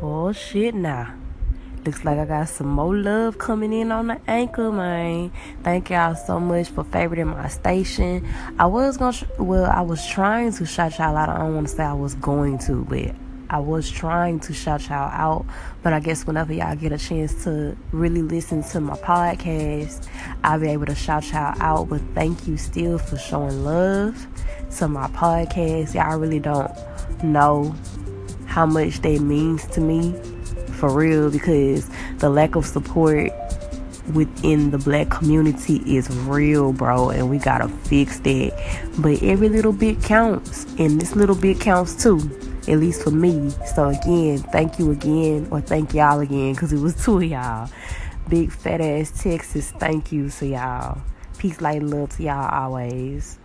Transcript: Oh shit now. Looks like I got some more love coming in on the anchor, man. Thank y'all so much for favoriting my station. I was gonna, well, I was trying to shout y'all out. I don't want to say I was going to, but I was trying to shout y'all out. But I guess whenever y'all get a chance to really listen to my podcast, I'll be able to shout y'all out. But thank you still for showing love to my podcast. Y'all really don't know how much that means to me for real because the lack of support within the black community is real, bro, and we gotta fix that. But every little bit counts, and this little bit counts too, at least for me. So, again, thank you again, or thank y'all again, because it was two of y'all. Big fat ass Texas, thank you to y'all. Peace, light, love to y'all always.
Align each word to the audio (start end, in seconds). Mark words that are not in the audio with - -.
Oh 0.00 0.30
shit 0.30 0.76
now. 0.76 1.12
Looks 1.84 2.04
like 2.04 2.18
I 2.18 2.24
got 2.24 2.48
some 2.48 2.68
more 2.68 2.94
love 2.94 3.38
coming 3.38 3.72
in 3.72 3.90
on 3.90 4.06
the 4.06 4.20
anchor, 4.28 4.70
man. 4.70 5.32
Thank 5.64 5.90
y'all 5.90 6.14
so 6.14 6.38
much 6.38 6.68
for 6.68 6.84
favoriting 6.84 7.34
my 7.34 7.48
station. 7.48 8.24
I 8.60 8.66
was 8.66 8.96
gonna, 8.96 9.16
well, 9.40 9.68
I 9.68 9.80
was 9.80 10.06
trying 10.06 10.52
to 10.52 10.66
shout 10.66 10.98
y'all 10.98 11.16
out. 11.16 11.28
I 11.28 11.38
don't 11.38 11.56
want 11.56 11.66
to 11.66 11.74
say 11.74 11.82
I 11.82 11.94
was 11.94 12.14
going 12.14 12.58
to, 12.58 12.84
but 12.84 13.12
I 13.50 13.58
was 13.58 13.90
trying 13.90 14.38
to 14.40 14.52
shout 14.52 14.88
y'all 14.88 15.10
out. 15.10 15.46
But 15.82 15.92
I 15.92 15.98
guess 15.98 16.28
whenever 16.28 16.52
y'all 16.52 16.76
get 16.76 16.92
a 16.92 16.98
chance 16.98 17.42
to 17.42 17.76
really 17.90 18.22
listen 18.22 18.62
to 18.64 18.80
my 18.80 18.96
podcast, 18.98 20.06
I'll 20.44 20.60
be 20.60 20.68
able 20.68 20.86
to 20.86 20.94
shout 20.94 21.32
y'all 21.32 21.60
out. 21.60 21.88
But 21.88 22.02
thank 22.14 22.46
you 22.46 22.56
still 22.56 22.98
for 22.98 23.18
showing 23.18 23.64
love 23.64 24.28
to 24.76 24.86
my 24.86 25.08
podcast. 25.08 25.94
Y'all 25.94 26.18
really 26.18 26.38
don't 26.38 26.70
know 27.24 27.74
how 28.58 28.66
much 28.66 29.00
that 29.02 29.20
means 29.20 29.64
to 29.68 29.80
me 29.80 30.12
for 30.80 30.90
real 30.90 31.30
because 31.30 31.88
the 32.18 32.28
lack 32.28 32.56
of 32.56 32.66
support 32.66 33.30
within 34.12 34.72
the 34.72 34.78
black 34.78 35.08
community 35.10 35.76
is 35.86 36.10
real, 36.26 36.72
bro, 36.72 37.10
and 37.10 37.30
we 37.30 37.38
gotta 37.38 37.68
fix 37.68 38.18
that. 38.18 38.50
But 38.98 39.22
every 39.22 39.48
little 39.48 39.72
bit 39.72 40.02
counts, 40.02 40.64
and 40.76 41.00
this 41.00 41.14
little 41.14 41.36
bit 41.36 41.60
counts 41.60 42.02
too, 42.02 42.18
at 42.66 42.80
least 42.80 43.04
for 43.04 43.12
me. 43.12 43.50
So, 43.76 43.90
again, 43.90 44.38
thank 44.50 44.80
you 44.80 44.90
again, 44.90 45.46
or 45.52 45.60
thank 45.60 45.94
y'all 45.94 46.18
again, 46.18 46.54
because 46.54 46.72
it 46.72 46.80
was 46.80 46.96
two 47.04 47.18
of 47.18 47.22
y'all. 47.22 47.70
Big 48.28 48.50
fat 48.50 48.80
ass 48.80 49.22
Texas, 49.22 49.70
thank 49.70 50.10
you 50.10 50.30
to 50.30 50.46
y'all. 50.48 50.98
Peace, 51.38 51.60
light, 51.60 51.84
love 51.84 52.10
to 52.16 52.24
y'all 52.24 52.52
always. 52.52 53.38